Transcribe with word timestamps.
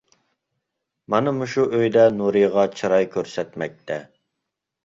مانا 1.13 1.33
مۇشۇ 1.41 1.65
ئۆيدە 1.79 2.05
نۇرىغا 2.21 2.65
چىراي 2.81 3.07
كۆرسەتمەكتە. 3.15 4.01